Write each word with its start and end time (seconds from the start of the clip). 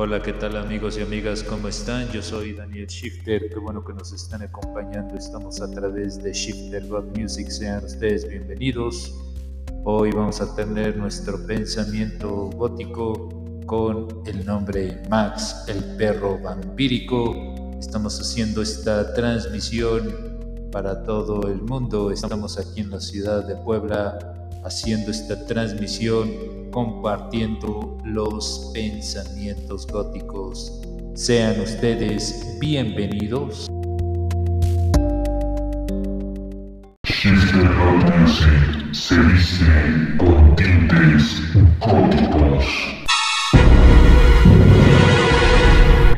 Hola, 0.00 0.22
¿qué 0.22 0.32
tal 0.32 0.56
amigos 0.56 0.96
y 0.96 1.02
amigas? 1.02 1.42
¿Cómo 1.42 1.66
están? 1.66 2.08
Yo 2.12 2.22
soy 2.22 2.52
Daniel 2.52 2.86
Shifter, 2.86 3.48
qué 3.48 3.58
bueno 3.58 3.84
que 3.84 3.92
nos 3.92 4.12
están 4.12 4.42
acompañando. 4.42 5.16
Estamos 5.16 5.60
a 5.60 5.68
través 5.68 6.22
de 6.22 6.32
Shifter 6.32 6.86
God 6.86 7.18
Music, 7.18 7.48
sean 7.48 7.84
ustedes 7.84 8.28
bienvenidos. 8.28 9.12
Hoy 9.82 10.12
vamos 10.12 10.40
a 10.40 10.54
tener 10.54 10.96
nuestro 10.96 11.44
pensamiento 11.44 12.48
gótico 12.50 13.28
con 13.66 14.22
el 14.24 14.46
nombre 14.46 15.02
Max, 15.10 15.64
el 15.66 15.82
perro 15.96 16.38
vampírico. 16.38 17.34
Estamos 17.80 18.20
haciendo 18.20 18.62
esta 18.62 19.12
transmisión 19.14 20.14
para 20.70 21.02
todo 21.02 21.48
el 21.48 21.60
mundo. 21.60 22.12
Estamos 22.12 22.56
aquí 22.56 22.82
en 22.82 22.90
la 22.92 23.00
ciudad 23.00 23.44
de 23.48 23.56
Puebla 23.56 24.16
haciendo 24.62 25.10
esta 25.10 25.44
transmisión 25.46 26.57
compartiendo 26.78 27.98
los 28.04 28.70
pensamientos 28.72 29.84
góticos. 29.88 30.80
Sean 31.16 31.60
ustedes 31.60 32.56
bienvenidos. 32.60 33.66
Shifter 37.04 37.68
Music 37.68 38.94
se 38.94 39.18
viste 39.18 40.16
con 40.18 40.54
tintes 40.54 41.42
góticos. 41.80 42.64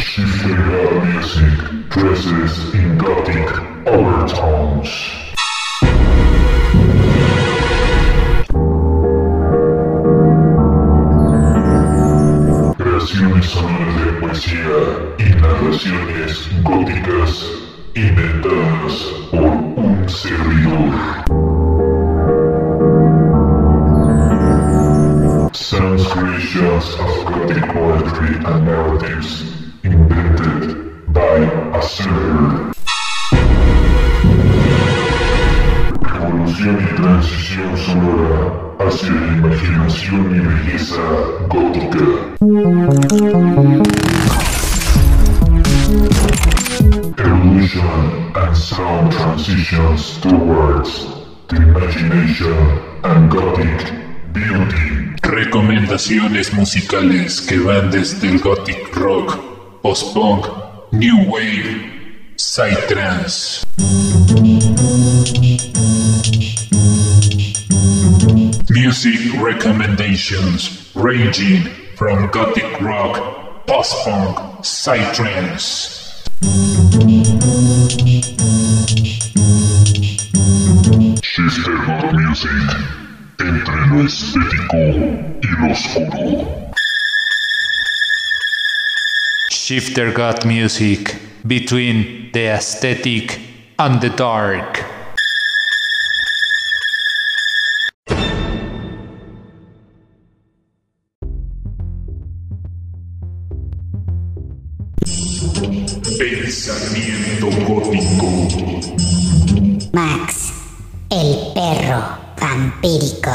Shifter 0.00 0.58
Music 1.04 1.88
dresses 1.90 2.74
in 2.74 2.98
gothic 2.98 3.48
overtones. 3.86 5.27
Sonoras 13.00 14.04
de 14.04 14.12
poesía 14.20 15.14
y 15.18 15.24
narraciones 15.40 16.50
góticas 16.62 17.50
inventadas 17.94 18.94
por 19.30 19.40
un 19.40 20.08
servidor. 20.08 20.94
Sounds 25.52 26.06
creations 26.08 26.94
of 26.94 27.24
gothic 27.26 27.64
poetry 27.72 28.34
and 28.44 28.66
narratives 28.66 29.44
invented 29.84 31.12
by 31.12 31.78
a 31.78 31.82
server. 31.82 32.72
Revolución 36.02 36.80
y 36.80 36.96
transición 36.96 37.76
sonora 37.76 38.67
la 38.88 39.36
imaginación 39.36 40.34
y 40.34 40.38
belleza 40.40 41.02
gótica. 41.48 41.98
Evolution 47.18 48.32
and 48.34 48.56
sound 48.56 49.12
transitions 49.12 50.18
towards 50.22 51.06
the 51.48 51.56
imagination 51.56 52.56
and 53.04 53.30
gothic 53.30 53.92
beauty. 54.32 55.14
Recomendaciones 55.22 56.54
musicales 56.54 57.42
que 57.42 57.58
van 57.58 57.90
desde 57.90 58.28
el 58.28 58.38
gothic 58.38 58.96
rock, 58.96 59.38
post-punk, 59.82 60.46
new 60.92 61.30
wave, 61.30 61.92
psytrance. 62.36 63.66
Music 68.88 69.38
recommendations 69.38 70.90
ranging 70.94 71.64
from 71.94 72.30
gothic 72.30 72.80
rock, 72.80 73.66
post-punk, 73.66 74.38
psytrance. 74.64 75.92
Sister 81.22 81.76
God 81.84 82.14
Music, 82.14 82.50
entre 83.38 83.76
lo 83.90 84.04
estético 84.06 84.78
y 85.42 85.48
lo 85.60 85.70
oscuro. 85.70 86.72
Shifter 89.50 90.12
God 90.12 90.46
Music, 90.46 91.14
between 91.46 92.30
the 92.32 92.46
aesthetic 92.46 93.38
and 93.78 94.00
the 94.00 94.08
dark. 94.08 94.87
Pensamiento 106.18 107.46
gótico. 107.66 108.26
Max, 109.92 110.52
el 111.10 111.52
perro 111.54 112.02
vampírico. 112.40 113.30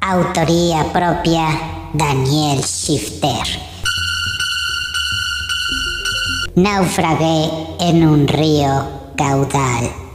Autoría 0.00 0.84
propia, 0.92 1.46
Daniel 1.92 2.60
Shifter. 2.60 3.46
Naufragué 6.54 7.50
en 7.80 8.06
un 8.06 8.28
río 8.28 8.88
caudal. 9.16 10.05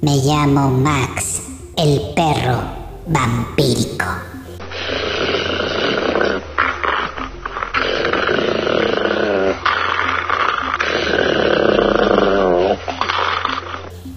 Me 0.00 0.16
llamo 0.16 0.70
Max, 0.70 1.42
el 1.76 2.00
perro 2.14 2.62
vampírico. 3.08 4.04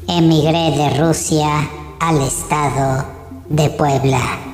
Emigré 0.07 0.71
de 0.77 0.99
Rusia 0.99 1.49
al 1.99 2.21
estado 2.21 3.03
de 3.49 3.69
Puebla. 3.71 4.50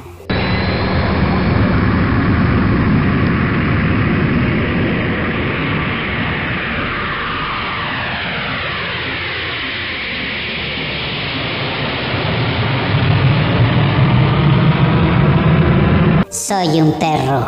Soy 16.47 16.79
un 16.79 16.93
perro 16.93 17.45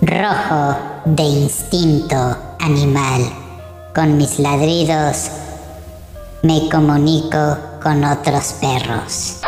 rojo 0.00 0.76
de 1.04 1.22
instinto 1.24 2.16
animal. 2.58 3.20
Con 3.94 4.16
mis 4.16 4.38
ladridos 4.38 5.30
me 6.42 6.70
comunico 6.70 7.58
con 7.82 8.02
otros 8.02 8.54
perros. 8.62 9.40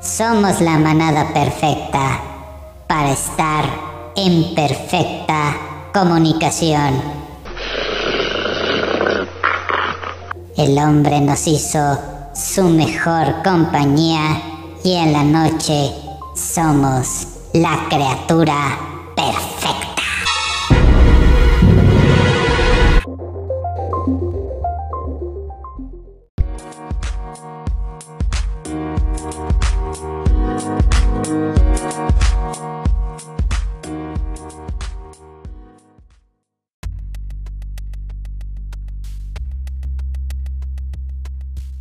Somos 0.00 0.58
la 0.62 0.78
manada 0.78 1.34
perfecta 1.34 2.22
para 2.86 3.10
estar 3.10 3.66
en 4.16 4.54
perfecta 4.54 5.54
comunicación. 5.92 6.94
El 10.56 10.78
hombre 10.78 11.20
nos 11.20 11.46
hizo 11.46 11.98
su 12.32 12.70
mejor 12.70 13.42
compañía 13.44 14.49
y 14.82 14.94
en 14.94 15.12
la 15.12 15.24
noche 15.24 15.90
somos 16.34 17.26
la 17.52 17.86
criatura 17.88 18.89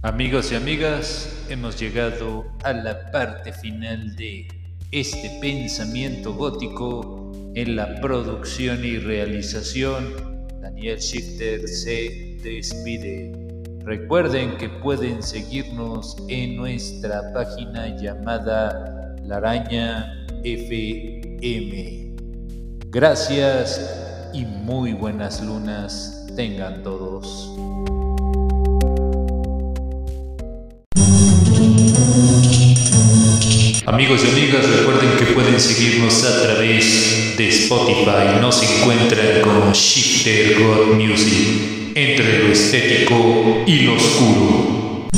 Amigos 0.02 0.54
y 0.54 0.56
amigas, 0.56 1.46
hemos 1.50 1.78
llegado 1.78 2.46
a 2.64 2.72
la 2.72 3.12
parte 3.12 3.52
final 3.52 4.16
de 4.16 4.48
este 4.92 5.40
pensamiento 5.42 6.34
gótico 6.34 7.34
en 7.54 7.76
la 7.76 8.00
producción 8.00 8.86
y 8.86 8.98
realización. 8.98 10.48
Daniel 10.62 11.00
Shifter 11.00 11.68
se 11.68 12.38
despide. 12.42 13.34
Recuerden 13.84 14.56
que 14.56 14.70
pueden 14.70 15.22
seguirnos 15.22 16.16
en 16.30 16.56
nuestra 16.56 17.34
página 17.34 17.98
llamada 17.98 19.18
La 19.26 19.36
Araña 19.36 20.26
FM. 20.46 22.16
Gracias 22.88 24.32
y 24.32 24.46
muy 24.46 24.94
buenas 24.94 25.44
lunas 25.44 26.26
tengan 26.38 26.84
todos. 26.84 27.99
Amigos 34.00 34.22
y 34.24 34.30
amigas, 34.30 34.66
recuerden 34.66 35.10
que 35.18 35.34
pueden 35.34 35.60
seguirnos 35.60 36.24
a 36.24 36.42
través 36.42 37.36
de 37.36 37.50
Spotify. 37.50 38.40
Nos 38.40 38.64
encuentran 38.64 39.42
como 39.42 39.74
Shifter 39.74 40.58
God 40.58 40.96
Music, 40.96 41.92
entre 41.96 42.40
lo 42.40 42.50
estético 42.50 43.66
y 43.68 43.80
lo 43.82 43.96
oscuro. 43.96 45.10